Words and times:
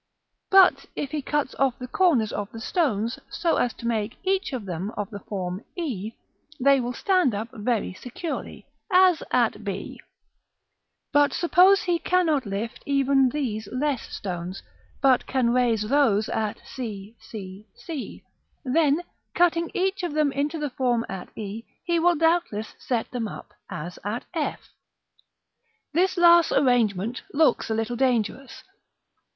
But 0.49 0.87
if 0.95 1.11
he 1.11 1.21
cuts 1.21 1.53
off 1.59 1.77
the 1.77 1.87
corners 1.87 2.31
of 2.33 2.51
the 2.51 2.59
stones, 2.59 3.19
so 3.29 3.57
as 3.57 3.71
to 3.75 3.85
make 3.85 4.17
each 4.23 4.51
of 4.51 4.65
them 4.65 4.91
of 4.97 5.11
the 5.11 5.19
form 5.19 5.63
e, 5.75 6.13
they 6.59 6.79
will 6.81 6.91
stand 6.93 7.35
up 7.35 7.49
very 7.53 7.93
securely, 7.93 8.65
as 8.91 9.21
at 9.29 9.63
B. 9.63 10.01
But 11.13 11.33
suppose 11.33 11.83
he 11.83 11.99
cannot 11.99 12.47
lift 12.47 12.81
even 12.87 13.29
these 13.29 13.67
less 13.71 14.01
stones, 14.11 14.63
but 15.03 15.27
can 15.27 15.51
raise 15.53 15.87
those 15.87 16.29
at 16.29 16.57
c, 16.65 17.15
c, 17.19 17.67
c. 17.75 18.23
Then, 18.65 19.01
cutting 19.35 19.69
each 19.75 20.01
of 20.01 20.13
them 20.13 20.31
into 20.31 20.57
the 20.57 20.71
form 20.71 21.05
at 21.09 21.29
e, 21.37 21.63
he 21.85 21.99
will 21.99 22.15
doubtless 22.15 22.73
set 22.79 23.11
them 23.11 23.27
up 23.27 23.53
as 23.69 23.99
at 24.03 24.25
f. 24.33 24.71
[Illustration: 25.93 25.93
Fig. 25.93 26.01
XXIX.]§ 26.01 26.01
II. 26.01 26.01
This 26.01 26.17
last 26.17 26.51
arrangement 26.51 27.21
looks 27.31 27.69
a 27.69 27.75
little 27.75 27.95
dangerous. 27.95 28.63